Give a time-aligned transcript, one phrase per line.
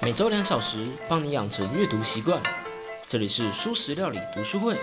[0.00, 2.40] 每周两小时，帮你养成阅读习惯。
[3.08, 4.76] 这里是舒食料理读书会。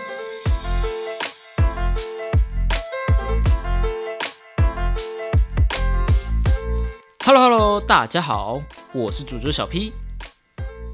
[7.24, 8.62] Hello Hello，大家好，
[8.92, 9.92] 我是主角小 P。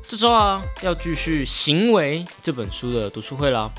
[0.02, 3.70] 这周啊，要继续《行为》这本书的读书会啦。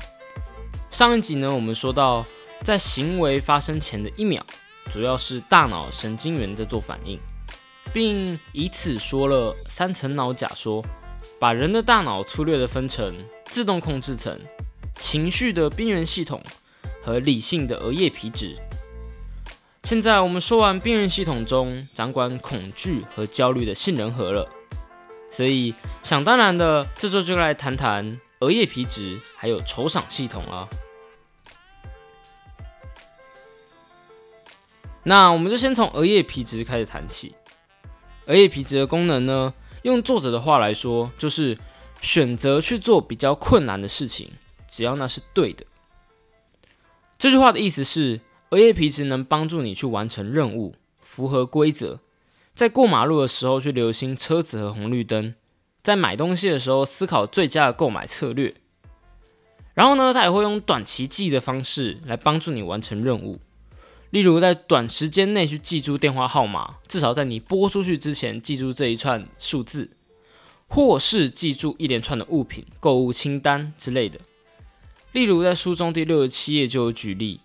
[0.90, 2.24] 上一集呢，我们说到，
[2.60, 4.42] 在行为发生前的一秒，
[4.92, 7.18] 主要是大脑神经元在做反应。
[7.94, 10.84] 并以此说了三层脑假说，
[11.38, 14.36] 把人的大脑粗略的分成自动控制层、
[14.98, 16.42] 情绪的边缘系统
[17.00, 18.56] 和理性的额叶皮质。
[19.84, 24.50] 现在我们说完边缘系统中掌管恐惧和焦虑的杏仁核了，
[25.30, 25.72] 所以
[26.02, 30.68] 想当然的，这周就来谈谈额叶皮质还有酬赏系统了。
[35.04, 37.36] 那我们就先从额叶皮质开始谈起。
[38.26, 39.52] 额叶皮质的功能呢？
[39.82, 41.58] 用作者的话来说，就是
[42.00, 44.30] 选择去做比较困难的事情，
[44.66, 45.66] 只要那是对的。
[47.18, 52.00] 这句话的意思是，额叶皮质能帮助你去完成任务，符合规则。
[52.54, 55.34] 在过马路的时候去留心车子和红绿灯，
[55.82, 58.54] 在买东西的时候思考最佳的购买策略。
[59.74, 63.40] 然后呢，它也会用短期记忆的方式来帮助你完成任务。
[64.14, 69.90] 例如，在短时间内去记住电话号码，至少在你拨出去之前记住这一串数字，
[70.68, 74.20] 或是记住一连串的物品、购物清单之类的。
[75.10, 77.40] 例如，在书中第六十七页就有举例。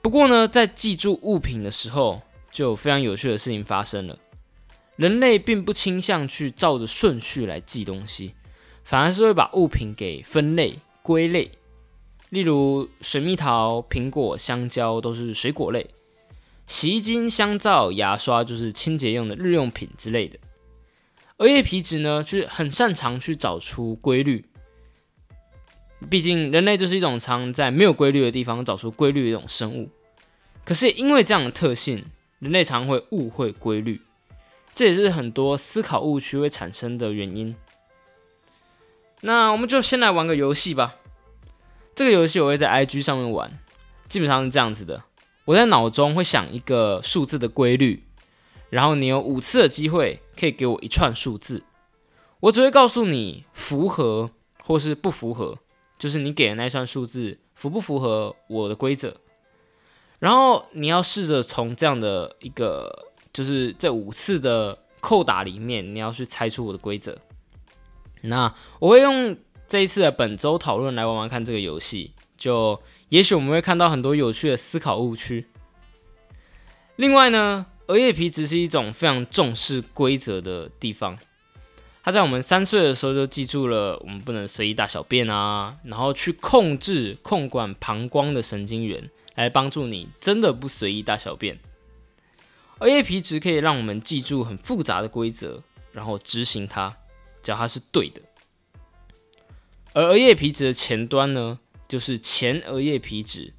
[0.00, 4.16] 不过呢，在记住物品的时候，就有非常有趣的事情发生了。
[4.94, 8.34] 人类并不倾向去照着顺序来记东西，
[8.84, 11.50] 反而是会把物品给分类、归类。
[12.30, 15.86] 例如，水蜜桃、苹果、香蕉都是水果类；
[16.66, 20.36] 洗衣精、香皂、牙刷就是清洁用的日用品之类的。
[21.36, 24.44] 而叶皮质呢，就是很擅长去找出规律。
[26.10, 29.88] 毕竟，人类就是一种常在没有规律的地方找出规律的一种生物。
[30.64, 32.04] 可是，因为这样的特性，
[32.40, 34.00] 人类常会误会规律，
[34.74, 37.54] 这也是很多思考误区会产生的原因。
[39.20, 40.96] 那我们就先来玩个游戏吧。
[41.96, 43.58] 这个游戏我会在 IG 上面玩，
[44.06, 45.02] 基本上是这样子的：
[45.46, 48.04] 我在脑中会想一个数字的规律，
[48.68, 51.64] 然后你有五次的机会可以给我一串数字，
[52.40, 54.30] 我只会告诉你符合
[54.62, 55.56] 或是不符合，
[55.98, 59.16] 就是你给的那一串数字符不符合我的规则。
[60.18, 67.16] 然后你要试着从这样的一个，就是这五次的扣打里面，你要去猜出我的规则。
[68.20, 69.34] 那我会用。
[69.68, 75.46] 这一次的本周讨论来玩玩看这个游戏，就也许我们会看到很多有趣的思考误区。
[76.96, 81.18] 另外呢，额叶皮质是一种非常重视规则的地方。
[82.04, 91.58] 它在我们三岁的时候就记住了，我们不能随意大小便啊，然后去控制控管膀胱的神经元，来帮助你真的不随意大小便。
[92.78, 95.60] 额叶皮质可以让我们记住很复杂的规则，
[95.90, 96.96] 然后执行它，
[97.42, 98.22] 只要它是对的。
[99.96, 101.58] 而额叶皮质的前端呢，
[101.88, 103.54] 就是前额叶皮质，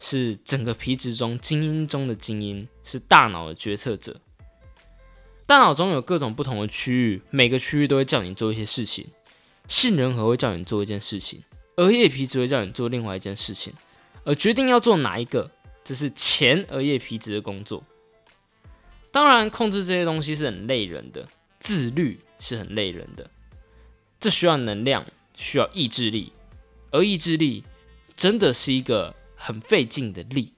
[0.00, 4.20] 是整个皮质中精英中的精英，是大脑的决策者。
[5.46, 9.06] 大脑中有各种不同的区域，每个区域都会叫你做一些事情。
[9.68, 11.40] 杏仁核会叫你做一件事情，
[11.76, 13.72] 额叶皮质会叫你做另外一件事情。
[14.24, 15.48] 而决定要做哪一个，
[15.84, 17.84] 这是前额叶皮质的工作。
[19.12, 21.28] 当然，控制这些东西是很累人的，
[21.60, 23.30] 自律是很累人的，
[24.18, 25.06] 这需要能量。
[25.36, 26.32] 需要意志力，
[26.90, 27.62] 而意志力
[28.16, 30.52] 真的是一个很费劲的力。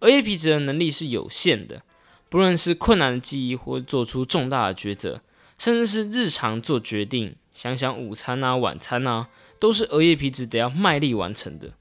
[0.00, 1.82] 额叶皮质的能力是有限的，
[2.30, 5.20] 不论是困难的记忆，或做出重大的抉择，
[5.58, 9.28] 甚至是日常做决定，想想午餐啊、晚餐啊，
[9.58, 11.72] 都是额叶皮质得要卖力完成的。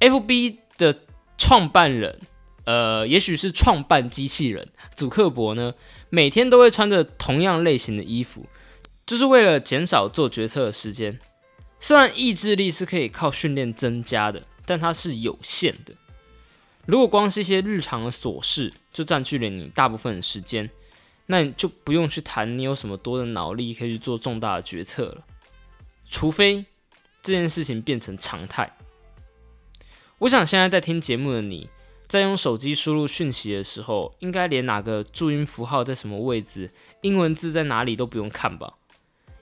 [0.00, 1.00] FB 的
[1.36, 2.18] 创办人，
[2.64, 4.66] 呃，也许是创办机器人，
[4.96, 5.74] 祖克伯呢，
[6.08, 8.46] 每天都会穿着同样类型的衣服。
[9.10, 11.18] 就是为了减少做决策的时间。
[11.80, 15.92] 虽然意志力是可以靠训练增加的，但它是有限的。
[16.86, 20.70] 如果光是一些日常的琐事就占据了你大部分的时间，
[21.26, 25.24] 那你就不用去谈你有什么多的脑力可以去做重大的决策了。
[26.08, 26.64] 除非
[27.20, 28.76] 这件事情变成常态。
[30.18, 31.68] 我想现在在听节目的你，
[32.06, 36.70] 在用手机输入讯息的时候，应该连哪个注音符号在什么位置，
[37.00, 38.74] 英文字在哪里都不用看吧？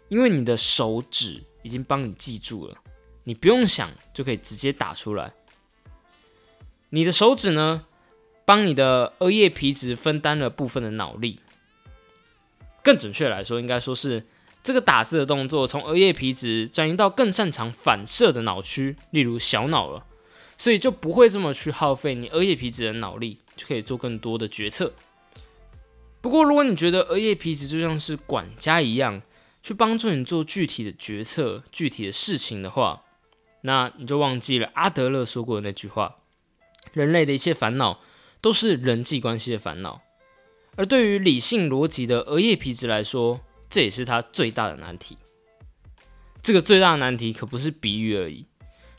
[0.08, 2.76] 因为你的手指已经帮你记住了，
[3.24, 5.32] 你不用想就可以直接打出来。
[6.90, 7.84] 你的手指呢，
[8.44, 11.40] 帮你的额叶皮质分担了部分的脑力。
[12.82, 14.24] 更准确来说，应该说是
[14.62, 20.06] 这个打字的动作从额叶皮质转移到更擅长反射的脑区，例如小脑了，
[20.56, 24.94] 所以就不会这么去耗费你额叶皮质的脑力，就可以做更多的决策。
[26.22, 29.20] 不过，如果你觉得额叶皮质就像是管家一样，
[29.62, 33.02] 去帮助你做具体的决策、具体的事情的话，
[33.62, 36.16] 那你就忘记了阿德勒说过的那句话：
[36.92, 38.00] 人类的一切烦恼
[38.40, 40.00] 都是人际关系的烦恼。
[40.76, 45.18] 而对于理性逻辑的额叶皮质来说，这也是它最大的难题。
[46.40, 48.46] 这个最大的难题可不是比喻而已。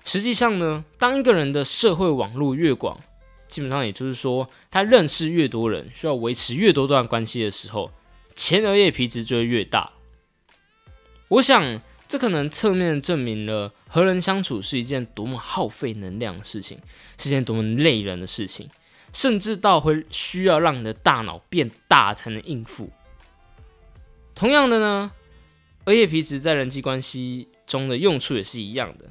[0.04, 3.00] 实际上呢，当一个人的社会网络越广，
[3.48, 7.92] 基本上也就是说，他认识越多人，需要维持越多段关系的时候，
[8.36, 9.94] 前额叶皮质就会越大。
[11.30, 16.80] 我想，这可能侧面证明了和人相处是一件多么耗费能量的事情，
[17.18, 18.70] 是件多么累人的事情。
[19.12, 22.92] 甚至到会需要让你的大脑变大才能应付。
[24.36, 25.12] 同样的呢，
[25.86, 29.06] 额叶皮质在人际关系中的用处也是一样的，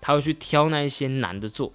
[0.00, 1.72] 他会去挑那一些难的做，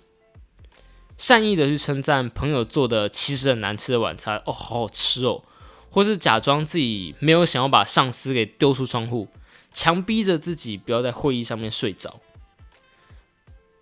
[1.18, 5.41] 善意的去称赞朋友做的其实很难吃的晚餐，哦，好好吃哦，
[5.89, 9.30] 或是假装自己没有想要把上司给丢出窗户，
[9.74, 12.22] 强逼着自己不要在会议上面睡着。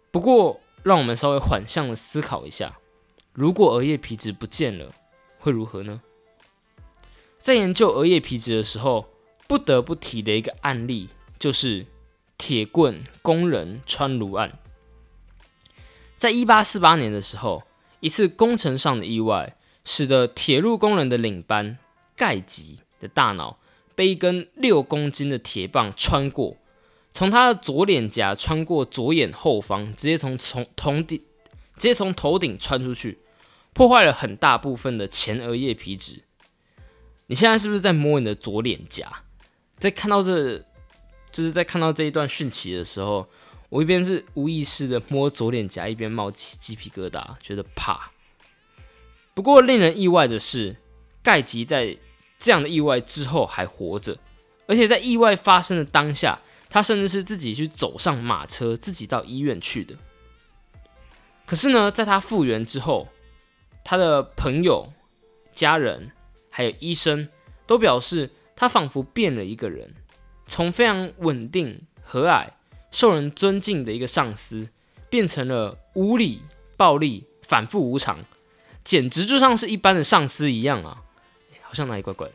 [0.09, 2.77] 不过，让我们稍微缓向的思考一下。
[3.33, 4.93] 如果额叶皮质不见了，
[5.39, 6.01] 会如何呢？
[7.39, 9.07] 在研究额叶皮质的时候，
[9.47, 11.09] 不得不提的一个案例
[11.39, 11.85] 就是
[12.37, 14.59] 铁棍工人穿颅案。
[16.17, 17.63] 在一八四八年的时候，
[17.99, 19.55] 一次工程上的意外，
[19.85, 21.77] 使得铁路工人的领班
[22.15, 23.57] 盖吉的大脑
[23.95, 26.57] 被一根六公斤的铁棒穿过，
[27.13, 31.19] 从他的左脸颊穿过左眼后方，直接从从头顶
[31.75, 33.19] 直接从头顶穿出去。
[33.73, 36.23] 破坏了很大部分的前额叶皮质。
[37.27, 39.23] 你现在是不是在摸你的左脸颊？
[39.77, 40.59] 在看到这，
[41.31, 43.29] 就是在看到这一段讯息的时候，
[43.69, 48.11] 我一边是无意识的摸左脸颊，一边冒起鸡皮疙瘩，觉得怕。
[49.33, 50.75] 不过令人意外的是，
[51.23, 51.97] 盖吉在
[52.41, 54.17] 这样的意外之后还活着，
[54.65, 56.39] 而且在意外发生的当下，
[56.71, 59.95] 他甚至是自己去走上马车，自己到医院去的。
[61.45, 63.07] 可是呢，在他复原之后，
[63.83, 64.91] 他的朋友、
[65.53, 66.09] 家人
[66.49, 67.29] 还有医生
[67.67, 69.93] 都表示，他仿佛变了一个人，
[70.47, 72.47] 从非常稳定、和蔼、
[72.89, 74.67] 受人尊敬的一个上司，
[75.11, 76.41] 变成了无理、
[76.75, 78.17] 暴力、反复无常，
[78.83, 81.03] 简直就像是一般的上司一样啊！
[81.71, 82.33] 好像哪里怪怪的。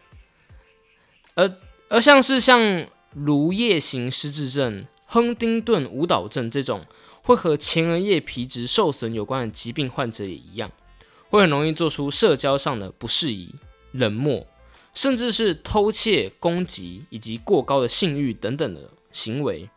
[1.34, 1.58] 而
[1.90, 6.86] 而像是像颅叶型失智症、亨丁顿舞蹈症这种
[7.22, 10.72] 会和前额叶皮质受损有关的疾病患者也一样。
[11.28, 13.54] 会很容易做出社交上的不适宜、
[13.90, 14.46] 冷漠，
[14.94, 19.68] 甚至是偷窃、攻击以及过高的性欲等等的行为。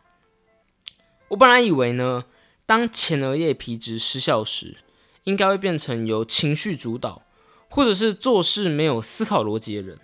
[1.28, 2.24] 我本来以为呢，
[2.64, 4.76] 当前额叶皮质失效时，
[5.24, 7.22] 应该会变成由情绪主导，
[7.70, 9.98] 或者是做事没有思考逻辑的人，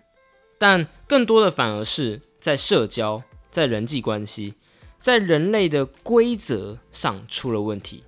[0.57, 4.55] 但更多的反而是在社交、在人际关系、
[4.99, 8.05] 在人类的规则上出了问题。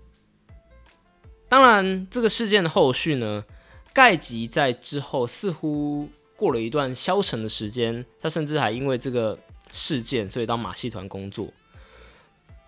[1.49, 3.45] 当然，这个事件的后续呢，
[3.93, 9.39] 盖吉在之后似乎过了一段消沉的时间，他甚至还因为这个
[9.73, 11.49] 事件，所以到马戏团工作。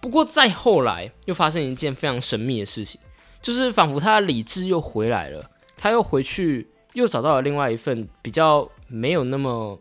[0.01, 2.99] 不过再后来，又发生一件非常神秘的事情，
[3.43, 9.79] 就是仿佛他的理智又回来了，他又回去，又找到了另外一份比较没有那么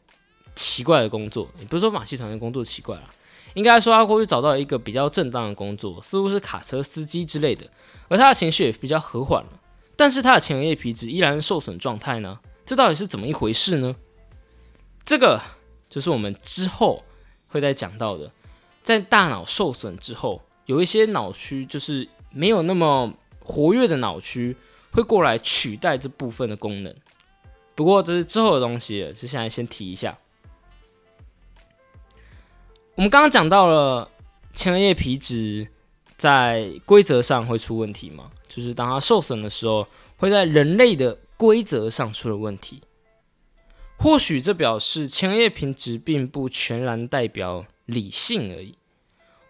[0.55, 1.49] 奇怪的工作。
[1.59, 3.03] 也不是说马戏团的工作奇怪了。
[3.55, 7.67] 应该说，他过去找到了一个比较正当的工作，似乎是卡车司机之类的，
[8.07, 9.49] 而他的情绪也比较和缓了。
[9.95, 12.39] 但是他的前额叶皮质依然是受损状态呢？
[12.63, 13.95] 这到底是怎么一回事呢？
[15.03, 15.41] 这个
[15.89, 17.03] 就是我们之后
[17.47, 18.31] 会再讲到的，
[18.83, 24.55] 在大脑受损之后，有一些脑区就是没有那么活跃的脑区
[24.91, 26.93] 会过来取代这部分的功能。
[27.75, 30.17] 不过这是之后的东西，就现在先提一下。
[32.95, 34.11] 我们刚刚讲到了
[34.53, 35.67] 前额叶皮质
[36.17, 38.29] 在规则上会出问题吗？
[38.49, 42.81] 就是当它受损的时候，会在人类的规则上出了问题。
[43.97, 48.75] 或许这表示前额叶皮质并不全然代表理性而已。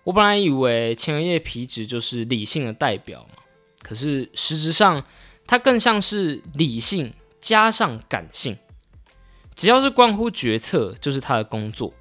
[0.04, 3.42] 我本来以为前额叶皮质就是理性的代表嘛，
[3.82, 5.04] 可是实质上
[5.50, 8.56] 它更像是理性加上感性，
[9.56, 11.92] 只要是关乎决策，就是它的工作。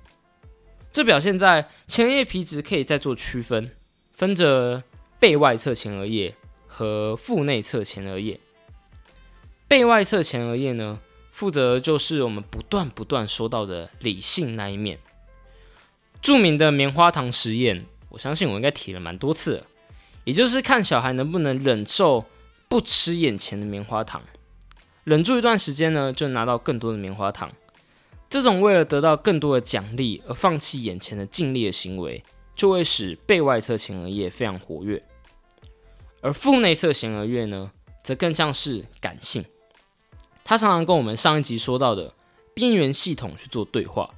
[0.92, 3.70] 这表现在前额叶皮质可以再做区分，
[4.12, 4.82] 分着
[5.18, 6.34] 背外侧前额叶
[6.66, 8.38] 和腹内侧前额叶。
[9.66, 11.00] 背外侧前额叶呢，
[11.32, 14.98] 负责就是我们不断不断说到的理性那一面。
[16.20, 19.66] 著名的棉花糖实验，我相信我应该提了蛮多次了，
[20.24, 22.26] 也就是看小孩能不能忍受
[22.68, 24.22] 不吃眼前的棉花糖，
[25.04, 27.50] 忍住一段时间呢，就拿到更多的棉花糖。
[28.28, 32.22] 这种为了得到更多的奖励而放弃眼前的尽力的行为，
[32.54, 35.02] 就会使背外侧前额叶非常活跃，
[36.20, 37.72] 而腹内侧前额叶呢，
[38.04, 39.42] 则更像是感性。
[40.44, 42.12] 它常常跟我们上一集说到的
[42.52, 44.10] 边缘系统去做对话，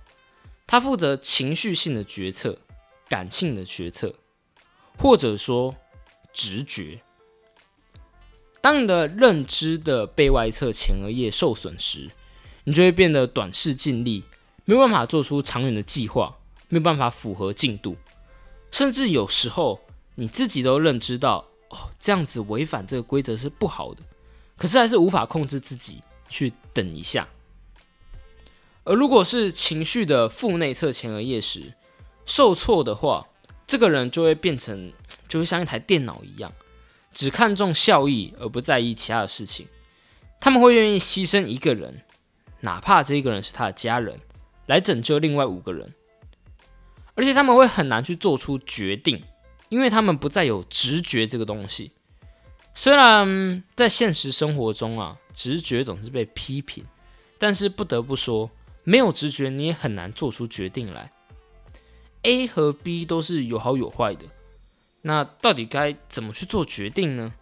[0.67, 2.59] 它负责情绪性的决策、
[3.09, 4.13] 感性的决策，
[4.99, 5.77] 或者说
[6.33, 7.01] 直觉。
[8.61, 12.11] 当你的认知的背外侧前额叶受损时，
[12.65, 14.23] 你就会变得短视尽力，
[14.65, 16.37] 没有办法做出长远的计划，
[16.69, 17.97] 没有办法符合进度，
[18.71, 19.81] 甚至有时候
[20.15, 24.03] 你自己都认知到，哦，这样子违反这个规则是不好的，
[24.57, 26.03] 可是还是无法控制自己。
[26.33, 27.29] 去等一下，
[28.85, 31.75] 而如果是情绪的腹内侧前额叶时
[32.25, 33.27] 受挫的话，
[33.67, 34.93] 这个人就会变成，
[35.27, 36.53] 就会像一台电脑一样，
[37.13, 39.67] 只看重效益而不在意其他的事情。
[40.39, 42.03] 他们会愿意牺牲一个人，
[42.61, 44.19] 哪怕这一个人是他的家人，
[44.67, 45.93] 来拯救另外五个人。
[47.15, 49.23] 而且他们会很难去做出决定，
[49.69, 51.93] 因为他们不再有直觉这个东西。
[52.73, 56.83] 虽然在现实生活中啊，直觉总是被批评，
[57.37, 58.51] 但是不得不说，
[58.85, 61.13] 没有直觉你也很难做出决定来。
[62.23, 64.25] A 和 B 都是有好有坏的，
[65.03, 67.33] 那到底该怎么去做决定呢？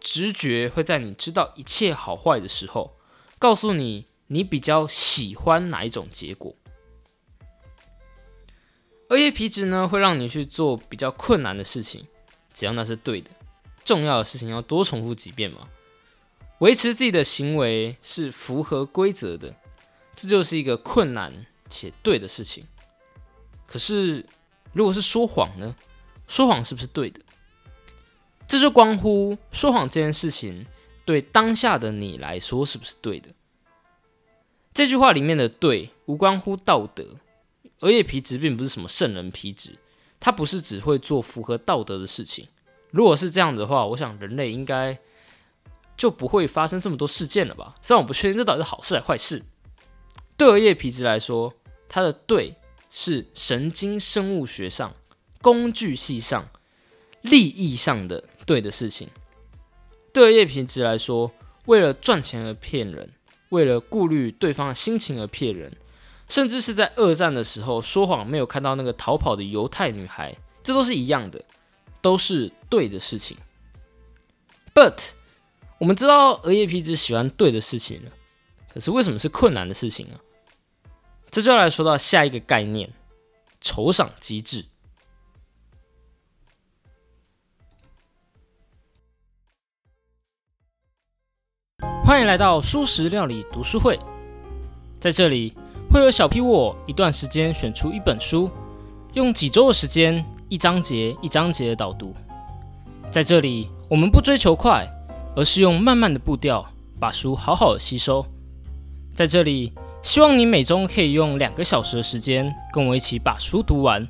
[0.00, 2.96] 直觉会在你知道一切好坏的时候，
[3.38, 6.54] 告诉你你比较喜欢哪一种结果。
[9.08, 12.06] 而叶皮质呢，会让你去做比较困难的事情，
[12.54, 13.30] 只要那是对的。
[13.84, 15.68] 重要的事情要多重复几遍嘛？
[16.58, 19.54] 维持自己的行为是符合规则的，
[20.14, 22.66] 这就是一个困难且对的事情。
[23.66, 24.24] 可是，
[24.72, 25.74] 如果是说谎呢？
[26.28, 27.20] 说谎是不是对的？
[28.46, 30.64] 这就关乎说谎这件事情
[31.04, 33.30] 对当下的你来说是不是对的？
[34.72, 37.16] 这句话里面的“对”无关乎道德。
[37.80, 39.76] 额叶皮质并不是什么圣人皮质，
[40.20, 42.46] 它不是只会做符合道德的事情。
[42.90, 44.98] 如果是这样的话，我想人类应该
[45.96, 47.74] 就不会发生这么多事件了吧？
[47.82, 49.42] 虽然我不确定这到底是好事还是坏事。
[50.36, 51.52] 对额叶皮质来说，
[51.88, 52.56] 它的“对”
[52.90, 54.94] 是神经生物学上、
[55.40, 56.48] 工具系上、
[57.22, 59.08] 利益上的对的事情。
[60.12, 61.30] 对额叶皮质来说，
[61.66, 63.10] 为了赚钱而骗人，
[63.50, 65.76] 为了顾虑对方的心情而骗人，
[66.28, 71.44] 甚至是在二战的时候说谎没有看到那个逃跑的犹太女孩，这都是一样的。
[72.00, 73.36] 都是对的事情
[74.72, 74.94] ，but
[75.78, 78.12] 我们知道额叶皮质喜欢对的事情了，
[78.72, 80.14] 可是为什么是困难的事情呢？
[81.28, 82.88] 这就要来说到下一个概念——
[83.60, 84.64] 酬赏机制。
[92.08, 94.00] 欢迎来到素食料理读书会，
[94.98, 95.52] 在这里
[95.90, 98.50] 会有小 P 我一段时间选出一本书，
[99.12, 100.24] 用几周的时间。
[100.48, 102.14] 一章节一章节的导读，
[103.10, 104.88] 在这里我们不追求快，
[105.36, 106.64] 而是用慢慢的步调
[106.98, 108.24] 把书好好的吸收。
[109.14, 114.08] 在这里，希望你每周可以用两个小时的时间跟我一起把书读完。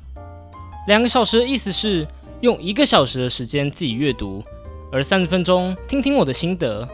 [0.87, 2.07] 两个小时的意思是
[2.39, 4.41] 用一个小时的时间自己阅读，
[4.89, 6.87] 而三十分钟听听我的心得，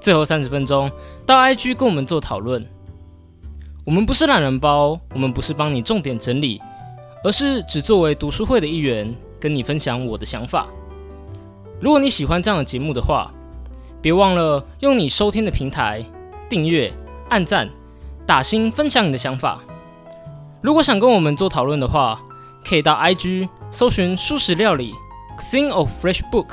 [0.00, 0.90] 最后三十分钟
[1.26, 2.66] 到 IG 跟我们做讨论。
[3.84, 6.60] 我们不是懒人包，我们不是帮你重点整理。
[7.22, 10.66] 而是只作为读书会的一员，跟你分享我的想法。
[11.78, 13.30] 如果你喜欢这样的节目的话，
[14.00, 16.02] 别忘了用你收听的平台
[16.48, 16.90] 订阅、
[17.28, 17.68] 按赞、
[18.26, 19.60] 打星、分享你的想法。
[20.62, 22.18] 如果想跟我们做讨论的话，
[22.66, 24.94] 可以到 IG 搜寻“素食料理
[25.52, 26.46] ”“Thing of Fresh Book）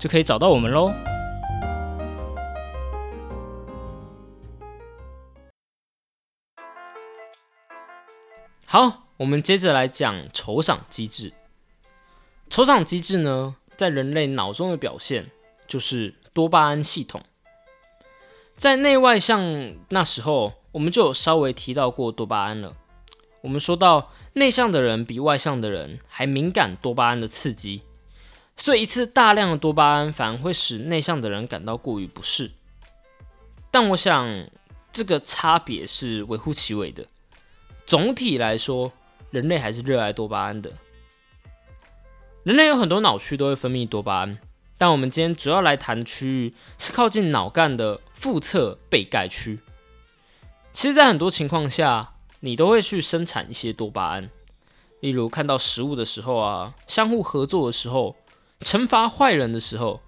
[0.00, 0.94] 就可以找到我们喽。
[8.66, 9.04] 好。
[9.18, 11.32] 我们接着来讲酬赏机制。
[12.50, 15.30] 酬赏机制呢，在人类脑中的表现
[15.66, 17.22] 就是多巴胺系统。
[18.56, 22.76] 在内外向那时候，我们就有稍微提到过多巴胺了。
[23.40, 27.80] 我们说到内向的人比外向的人还敏感多巴胺的刺激，
[28.54, 32.50] 所以一次大量的多巴胺反而会使内向的人感到过于不适。
[33.70, 34.46] 但我想
[34.92, 37.06] 这个差别是微乎其微的。
[37.86, 38.92] 总体来说。
[39.32, 40.72] 人类还是热爱多巴胺的。
[42.44, 44.38] 人类有很多脑区都会分泌多巴胺，
[44.78, 49.58] 但我们今天主要来谈区域是靠近脑干的腹侧背盖区。
[50.72, 54.30] 其实，在很多情况下，你都会去生产一些多巴胺，
[55.00, 58.16] 例如看到食物的时候啊，相互合作的时候，
[58.60, 60.00] 惩罚坏人的时候，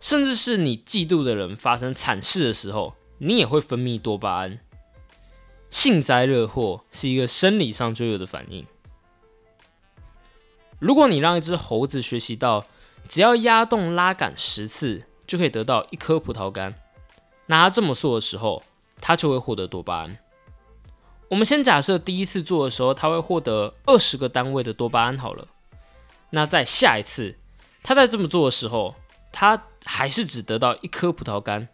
[0.00, 4.58] 甚至是你嫉妒的人发生惨事的时候，你也会分泌多巴胺。
[5.70, 8.66] 幸灾乐祸是一个生理上就有的反应。
[10.78, 12.64] 如果你让一只猴子学习到
[13.08, 16.74] 只要压动拉杆十次就可以得到一颗葡萄干，
[17.46, 18.62] 那它这么做的时候，
[19.00, 20.18] 它就会获得多巴胺。
[21.28, 25.46] 我们先假设第一次做的时候，它会获得二十个单位的多巴胺好了。
[26.30, 27.36] 那在下一次，
[27.82, 28.94] 它在这么做的时候，
[29.32, 31.68] 它还是只得到一颗葡萄干，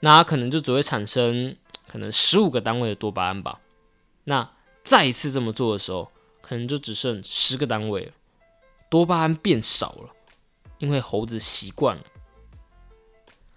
[0.00, 3.60] 那它可能就只会产生可能十五个单位的多巴胺吧。
[4.24, 4.50] 那
[4.82, 8.12] 再一次这么做的时候，可能就只剩十个单位了，
[8.88, 10.10] 多巴胺变少了，
[10.78, 12.02] 因为猴子习惯了。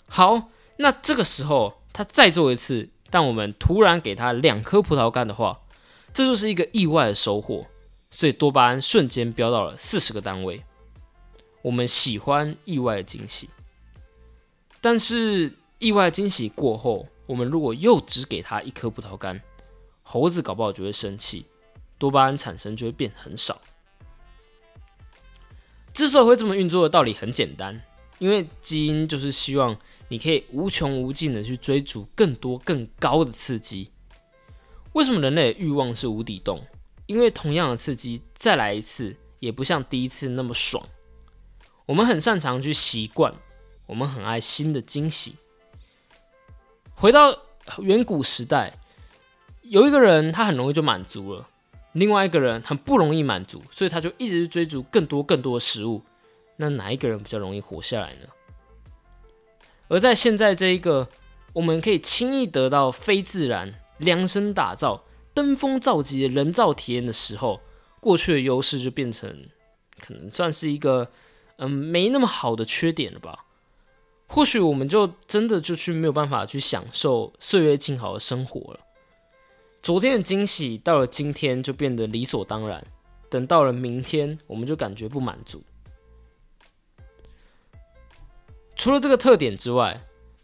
[0.08, 2.90] 好，那这个时候它再做一次。
[3.12, 5.60] 但我们突然给他两颗葡萄干的话，
[6.14, 7.66] 这就是一个意外的收获，
[8.12, 10.64] 所以多巴胺瞬间飙到了四十个单位。
[11.64, 13.50] 我们喜欢意外的惊喜，
[14.80, 19.40] 但是意外惊喜过后，我们如果又只给他一颗葡萄干，
[20.02, 21.46] 猴子搞不好就会生气，
[22.00, 23.62] 多巴胺产生就会变很少。
[25.94, 27.80] 之所以会这么运作的道理很简单，
[28.18, 29.78] 因为基因就是希望。
[30.12, 33.92] 你可以无穷无尽的去追逐更多更高的刺激。
[34.94, 36.66] 为什么人类的欲望是无底洞？
[37.06, 40.84] 因为同样的刺激再来一次，也不像第一次那么爽。
[41.86, 43.32] 我们很擅长去习惯，
[43.86, 45.36] 我们很爱新的惊喜。
[47.00, 47.34] 回到
[47.78, 48.78] 远古时代，
[49.62, 51.48] 有一个人他很容易就满足了，
[51.94, 56.02] 另外一个人很不容易满足，所以他就一直去追逐更多更多的食物。
[56.58, 58.28] 那哪一个人比较容易活下来呢？
[59.88, 61.08] 而在现在这一个，
[61.54, 67.62] 我们可以轻易得到非自然量身打造、登峰造极的人造体验的时候，
[68.02, 69.46] 过去的优势就变成
[70.02, 71.10] 可能算是一个
[71.56, 73.46] 嗯没那么好的缺点了吧？
[74.30, 78.80] 或许我们就真的就去没有办法去享受岁月静好的生活了。
[79.82, 82.86] 昨天的惊喜到了今天就变得理所当然，
[83.28, 85.64] 等到了明天我们就感觉不满足。
[88.76, 90.00] 除了这个特点之外，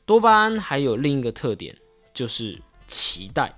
[0.05, 1.77] 多巴胺还有另一个特点，
[2.13, 3.57] 就是期待。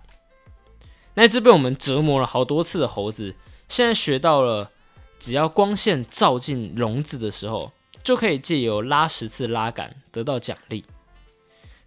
[1.14, 3.34] 那只被我们折磨了好多次的猴子，
[3.70, 4.72] 现在学到了，
[5.18, 7.72] 只要光线照进笼子的时候，
[8.08, 10.86] 就可以借由拉十次拉杆得到奖励。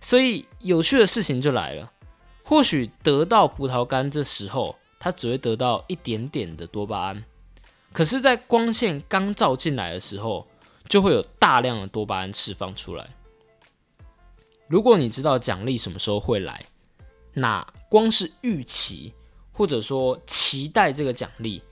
[0.02, 1.90] 所以有趣的事情就来了，
[2.42, 7.24] 或许得到葡萄干这时候，它只会得到一点点的多巴胺，
[7.90, 10.46] 可是，在光线刚照进来的时候，
[10.90, 13.08] 就会有大量的多巴胺释放出来。
[14.68, 16.62] 如果你知道奖励什么时候会来，
[17.32, 19.14] 那光是预期
[19.52, 21.62] 或者说期待这个奖励，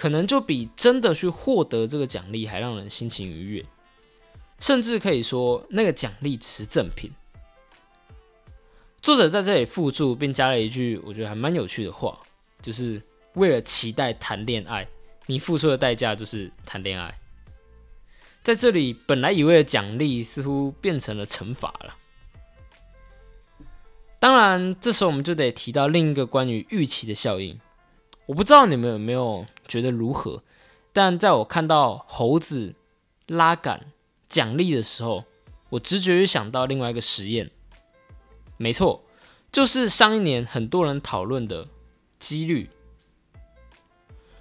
[0.00, 3.64] 可能就比真的去获得这个奖励还让人心情愉悦。
[4.58, 7.12] 甚至可以说，那个奖励只是赠品。
[9.02, 12.18] 作者在这里附注并加了一句，我觉得还蛮有趣的话，
[12.62, 12.98] 就是
[13.34, 14.88] 为了期待谈恋爱，
[15.26, 17.14] 你付出的代价就是谈恋爱。
[18.42, 21.94] 在这里，本来以为的奖励似乎变成了惩罚了。
[24.18, 27.60] 当然，这时候我们就得提到另一个关于预期的效应。
[28.26, 30.42] 我不知道你们有没有觉得如何，
[30.92, 32.74] 但在我看到猴子
[33.28, 33.92] 拉杆
[34.28, 35.24] 奖励的时候，
[35.68, 37.48] 我直觉就想到另外一个实验。
[38.56, 39.04] 没错，
[39.52, 41.68] 就是上一年很多人讨论的
[42.18, 42.68] 几率。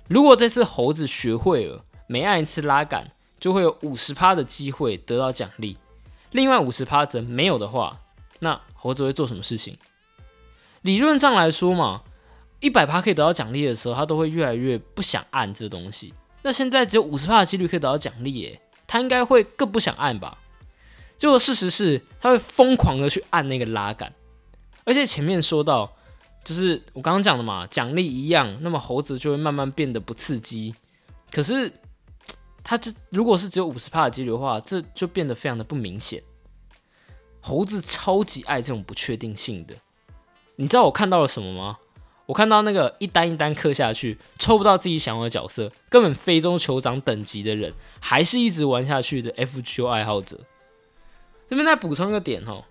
[0.07, 5.77] 如果这次猴子学会了每按一次拉杆，就会有五十趴的机会得到奖励，
[6.31, 8.01] 另外五十趴则没有的话，
[8.39, 9.77] 那猴子会做什么事情？
[10.81, 12.01] 理论上来说嘛，
[12.59, 16.13] 一百趴可以得到奖励的时候，他都会越来越不想按这东西。
[16.41, 20.37] 那现在只有五十趴的几率可以得到奖励，耶，他应该会更不想按吧？
[21.17, 24.13] 结果事实是，他会疯狂的去按那个拉杆，
[24.83, 25.93] 而且前面说到，
[26.43, 30.75] 就是我刚刚讲的嘛，奖励一样，那么猴子就会慢慢变得不刺激，
[31.31, 31.71] 可是。
[32.61, 36.21] 它这如果是只有五十帕的几率的话，这就变得非常的不明显。
[37.41, 39.73] 猴子超级爱这种不确定性的，
[40.55, 41.79] 你知道我看到了什么吗？
[42.29, 50.39] 我看到那个一单一单刻下去，抽不到自己想要的角色，根本非洲酋长等级的人，还是一直玩下去的 FGO 爱好者。
[51.47, 52.65] 这边再补充一个点哦，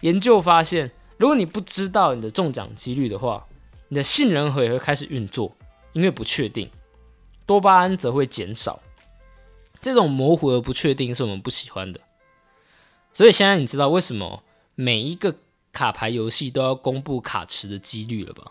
[0.00, 3.46] 研究发现，如果你不知道你的中奖几率的话，
[3.90, 5.56] 你的杏仁核也会开始运作，
[5.92, 6.68] 因为不确定，
[7.46, 8.80] 多巴胺则会减少。
[9.80, 12.00] 这种模糊而不确定是我们不喜欢的，
[13.14, 14.42] 所以现在你知道为什么
[14.74, 15.36] 每一个
[15.70, 18.50] 卡牌游戏都要公布卡池的几率了吧？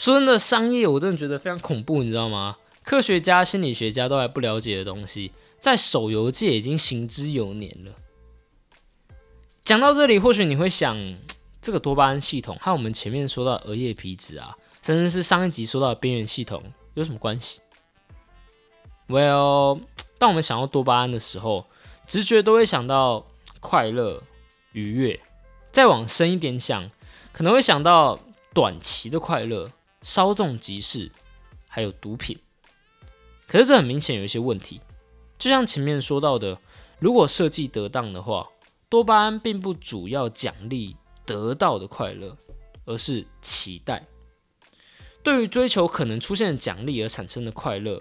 [0.00, 2.56] 说真的，商业我真的觉得非常恐怖，你知道吗？
[2.82, 7.92] 科学家、心理学家都还不了解的东西，在手游界已经行之有年了。
[9.62, 10.96] 讲到这里，或许你会想，
[11.60, 16.62] 这个多巴胺系统和我们前面说到额叶皮质啊，甚至是上一集说到的边缘系统
[16.94, 17.60] 有什么关系
[19.06, 19.82] ？Well，
[20.16, 21.66] 当我们想到多巴胺的时候，
[22.06, 23.26] 直觉都会想到
[23.60, 24.22] 快乐、
[24.72, 25.20] 愉悦。
[25.70, 26.90] 再往深一点想，
[27.32, 28.18] 可能会想到
[28.54, 29.70] 短期的快乐。
[30.02, 31.10] 稍纵即逝，
[31.68, 32.38] 还有毒品。
[33.46, 34.80] 可是这很明显有一些问题，
[35.38, 36.58] 就像前面说到的，
[36.98, 38.48] 如果设计得当的话，
[38.88, 42.36] 多巴胺并不主要奖励得到的快乐，
[42.84, 44.06] 而是期待。
[45.22, 48.00] 对于追求可能出现的奖励而产生的快乐，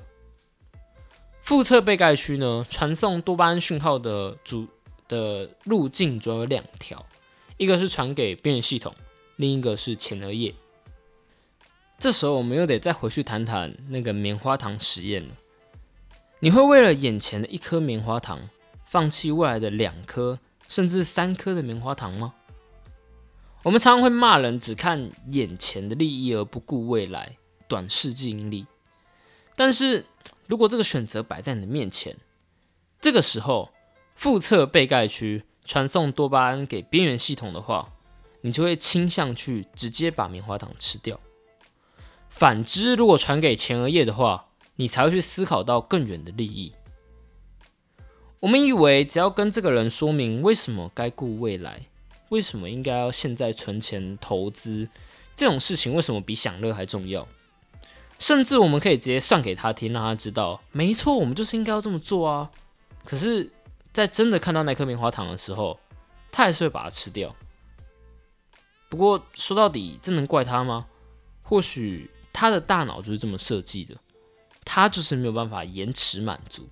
[1.41, 4.67] 腹侧被盖区呢，传送多巴胺讯号的主
[5.07, 7.05] 的路径主要有两条，
[7.57, 8.95] 一个是传给边缘系统，
[9.35, 10.53] 另一个是前额叶。
[11.99, 15.35] 这时候我们又得再回去谈谈那个棉花糖实验了。
[16.39, 18.39] 你会为了眼前的一颗棉花糖，
[18.85, 22.33] 放弃未来的两颗甚至三颗的棉花糖吗？
[23.63, 27.35] 我们常常会骂人只看眼前的利益而不顾未来，
[27.67, 28.65] 短视记忆力。
[29.57, 30.05] 但是
[30.47, 32.15] 如果这个选择摆在你的面前，
[33.01, 33.69] 这个时候
[34.15, 37.91] 腹侧被盖区传送多巴胺给边缘系统的话，
[38.39, 41.19] 你就会倾向去直接把棉花糖吃掉。
[42.29, 44.45] 反之，如果传给前额叶的话，
[44.77, 46.71] 你才会去思考到更远的利益。
[48.39, 51.81] 我们以为只要跟这个人说明为什么该顾未来，
[52.29, 54.87] 为什么应该要现在存钱投资，
[55.35, 57.27] 这种事情为什么比享乐还重要？
[58.19, 62.49] 甚至我们可以直接算给他听，让他知道，没错，我们就是应该要这么做啊。
[63.03, 63.51] 可是，
[63.91, 65.77] 在真的看到那颗棉花糖的时候，
[66.31, 67.35] 他还是会把它吃掉。
[68.87, 70.85] 不过说到底，这能怪他吗？
[71.43, 72.09] 或许。
[72.31, 73.95] 他的大脑就是这么设计的，
[74.63, 76.67] 他就是没有办法延迟满足。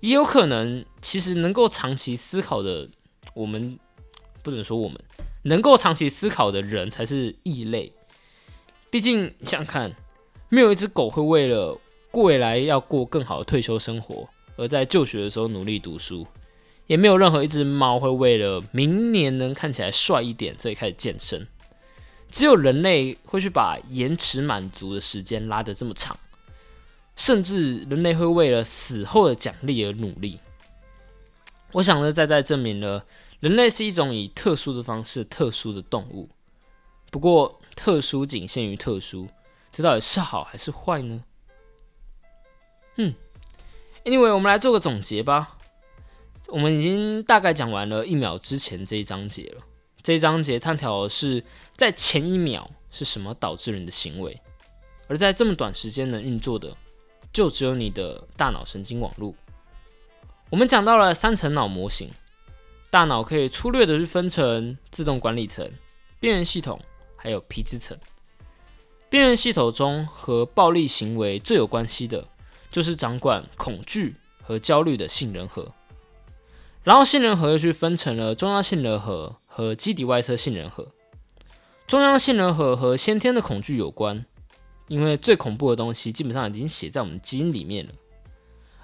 [0.00, 2.88] 也有可能，其实能够长期思考的，
[3.34, 3.78] 我们
[4.42, 4.96] 不能说我们
[5.42, 7.92] 能够长期思考的人才是异类。
[8.90, 9.92] 毕竟想想看，
[10.48, 11.76] 没有一只狗会为了
[12.12, 16.24] 未来要过更好的退休生活，而在就学的时候努力读书；
[16.86, 21.46] 也没有任何一只猫会为了明年能看起来帅一点，所以开始健身。
[22.30, 26.18] 只有人类会去把延迟满足的时间拉得这么长，
[27.16, 30.38] 甚至人类会为了死后的奖励而努力。
[31.72, 33.04] 我想呢，再再证明了
[33.40, 36.28] 人类是一种以特殊的方式特殊的动物。
[37.10, 39.28] 不过，特殊仅限于特殊，
[39.72, 41.24] 这到底是好还是坏呢？
[42.96, 43.14] 嗯
[44.04, 45.56] ，Anyway，我们来做个总结吧。
[46.48, 49.62] 我们已经大概讲完了一秒之前这一章节了。
[50.02, 51.42] 这一章节探讨的是，
[51.76, 54.40] 在前一秒是什么导致人的行为，
[55.06, 56.74] 而在这么短时间能运作的，
[57.32, 59.34] 就只有你的大脑神经网络。
[60.50, 62.08] 我们讲到了三层脑模型，
[62.90, 65.70] 大脑可以粗略的去分成自动管理层、
[66.20, 66.80] 边缘系统，
[67.16, 67.98] 还有皮质层。
[69.10, 72.26] 边缘系统中和暴力行为最有关系的，
[72.70, 75.70] 就是掌管恐惧和焦虑的杏仁核。
[76.82, 79.36] 然后杏仁核又去分成了中央杏仁核。
[79.58, 80.86] 和基底外侧杏仁核，
[81.88, 84.24] 中央杏仁核和先天的恐惧有关，
[84.86, 87.90] 因为最恐怖的东西基本上已经写在我们基因里面了。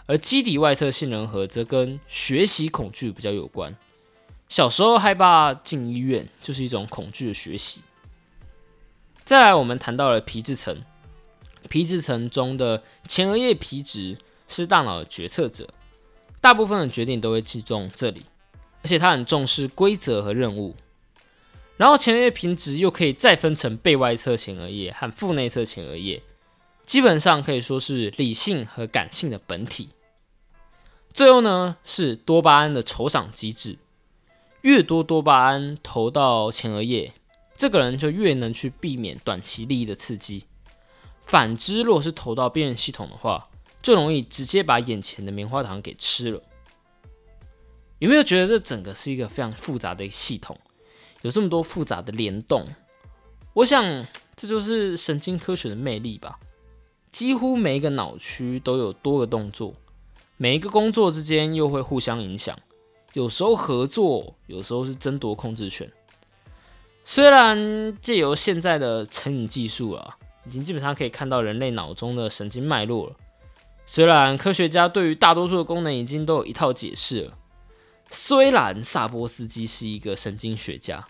[0.07, 3.73] 而基底外侧杏仁核则跟学习恐惧比较有关，
[4.49, 7.81] 小时候害怕进医院就是一种恐惧的学习。
[9.25, 10.77] 再来，我们谈到了皮质层，
[11.69, 15.69] 皮质层中的前额叶皮质是大脑的决策者，
[16.41, 18.25] 大部分的决定都会集中这里。
[18.85, 20.77] 而且他很重视规则和任务，
[21.79, 26.23] 然后前额叶皮质又可以再分成背外侧前额叶和腹内侧前额叶，
[26.85, 29.89] 基本上可以说是理性和感性的本体。
[31.15, 33.79] 最后呢是多巴胺的酬赏机制，
[34.61, 37.11] 越多多巴胺投到前额叶，
[37.57, 40.45] 这个人就越能去避免短期利益的刺激。
[41.23, 43.49] 反之，若是投到边缘系统的话，
[43.81, 46.43] 就容易直接把眼前的棉花糖给吃了。
[48.05, 50.55] 有没有觉得这整个是一个非常复杂的系统？
[51.23, 52.69] 有这么多复杂的联动，
[53.55, 56.39] 我想这就是神经科学的魅力吧。
[57.11, 59.75] 几乎每一个脑区都有多个动作，
[60.37, 62.55] 每一个工作之间又会互相影响，
[63.15, 65.91] 有时候合作，有时候是争夺控制权。
[67.07, 73.17] 虽然借由现在的成瘾技术啊，已经基本上可以看到人类脑中的神经脉络了。
[73.87, 77.39] 虽然科学家对于大多数的功能已经都有一套解释了。
[78.15, 81.05] 虽然萨波斯基是一个神经学家，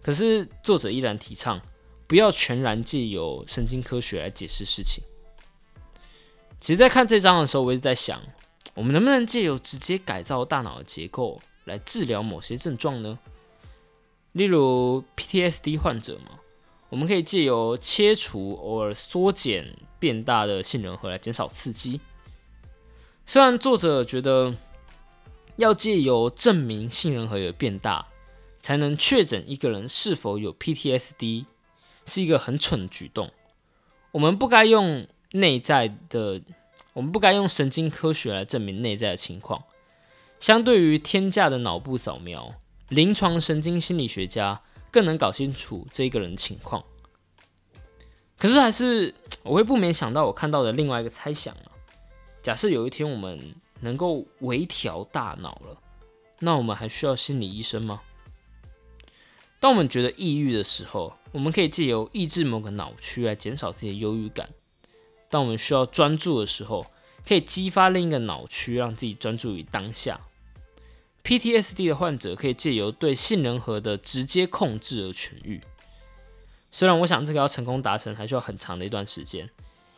[0.00, 1.60] 可是作者依然提倡
[2.06, 5.02] 不要全然借由神经科学来解释事情。
[6.60, 8.22] 其实，在看这章的时候，我一直在想，
[8.74, 13.18] 我们能不能借由直接改造大脑的结构来治疗某些症状呢？
[14.32, 16.38] 例如 PTSD 患者嘛，
[16.88, 22.00] 我们可以借由切除偶尔缩减变大的杏仁核来减少刺激。
[23.26, 24.54] 虽然作者觉得
[25.56, 28.06] 要借由证明杏仁核有变大，
[28.60, 31.46] 才能确诊一个人是否有 PTSD，
[32.04, 33.30] 是一个很蠢的举动。
[34.12, 36.40] 我们不该用内在的，
[36.92, 39.62] 我们不该用神经科学来证明内在的情况。
[40.38, 42.54] 相对于天价的脑部扫描，
[42.88, 46.84] 临床神经心理学家更能搞清楚这一个人情况。
[48.38, 51.72] 可是，还是我会不免想到我看到的另外一个猜想啊。
[52.42, 55.80] 假设有一天我们能够微调大脑了，
[56.40, 58.00] 那我们还需要心理医生吗？
[59.58, 64.46] 当我们觉得抑郁的时候，我们可以借由抑制某个脑区来减少自己的忧郁感；
[65.30, 66.86] 当我们需要专注的时候，
[67.26, 70.20] 可以激发另一个脑区，让自己专注于当下。
[71.24, 75.60] PTSD 的患者可以借由对杏仁核的直接控制而痊愈。
[76.70, 79.50] 虽然我想这个要成功达成还需要很长的一段时间，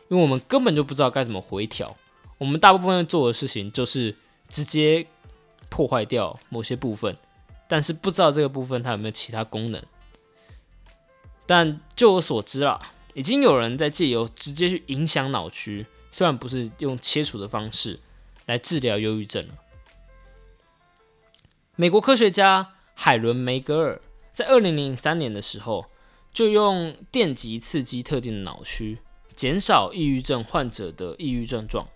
[0.07, 1.95] 因为我们根本就不知道该怎么回调。
[2.39, 4.15] 我们大部分做的事情就是
[4.47, 5.05] 直接
[5.69, 7.15] 破坏掉某些部分，
[7.67, 9.83] 但是不知道这个部分它有没有其他功能。
[11.45, 17.99] 但就我所知啊，已经有人在借由直接去影响脑区，虽然不是用切除的方式
[18.45, 19.53] 来治疗忧郁症了。
[21.75, 25.85] 美国科学家海伦梅格尔在二零零三年的时候，
[26.31, 28.99] 就用电极刺激特定的脑区，
[29.35, 31.87] 减少抑郁症患者的抑郁症状。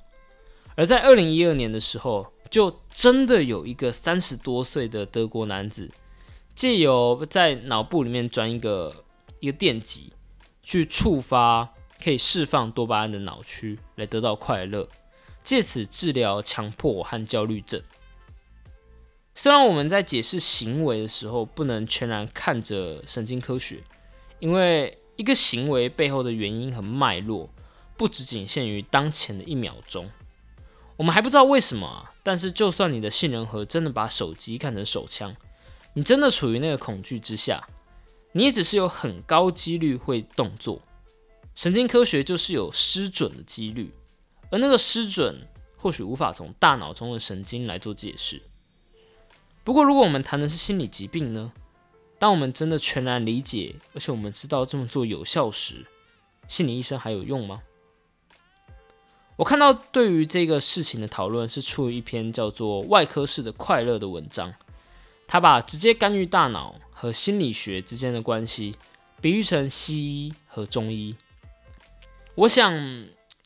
[0.76, 5.90] 而在二零一二年的时候，就真的有一个三十多岁的德国男子，
[6.56, 9.06] 借由在脑部里面装一个
[9.40, 10.14] 一个电极，
[10.62, 14.88] 去触发可以释放多巴胺的脑区，来得到快乐，
[15.44, 17.82] 借此治疗强迫和焦虑症。
[19.36, 23.84] 虽然我们在解释行为的时候，不能全然看着神经科学，
[24.40, 27.50] 因为一个行为背后的原因和脉络，
[27.98, 30.10] 不只仅限于当前的一秒钟。
[30.96, 35.36] 我们还不知道为什么啊，但是就算你的杏仁核真的把手机看成手枪，
[35.94, 37.68] 你真的处于那个恐惧之下，
[38.32, 40.82] 你也只是有很高几率会动作。
[41.56, 43.92] 神经科学就是有失准的几率，
[44.50, 48.42] 而那个失准或许无法从大脑中的神经来做解释。
[49.64, 51.52] 不过，如果我们谈的是心理疾病呢？
[52.20, 55.86] 当我们真的全然理解，而且我们知道这么做有效时，
[56.48, 57.62] 心理医生还有用吗？
[59.36, 64.54] 我看到对于这个事情的讨论是出于一篇叫做《外科式的快乐》的文章，
[65.28, 68.76] 他把直接干预大脑和心理学之间的关系
[69.20, 71.16] 比喻成西医和中医。
[72.36, 72.74] 我想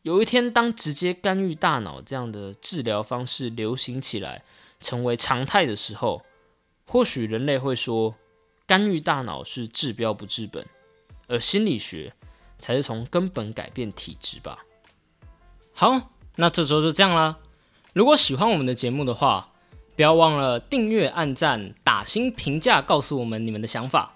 [0.02, 4.43] 有一天，当直接干预大脑这样的治疗方式流行起来，
[4.82, 6.21] 成为常态的时候，
[6.86, 8.13] 或许人类会说，
[8.65, 10.65] 干预大脑是治标不治本，
[11.28, 12.13] 而心理学
[12.60, 14.65] 才是从根本改变体质吧。
[15.79, 17.37] 好，那这周就这样啦。
[17.93, 19.47] 如果喜欢我们的节目的话，
[19.95, 24.11] 不要忘了订阅、按赞、打新评价，告诉我们你们的想法。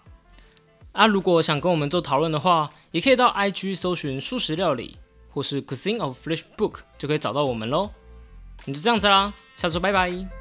[0.92, 4.98] 啊，如果想跟我们做讨论的话，也可以到 IG 搜寻素食料理，
[5.30, 7.92] 或是 Cuisine of Fresh Book 就可以找到我们喽。
[8.66, 10.41] 你就这样子啦，下周拜拜。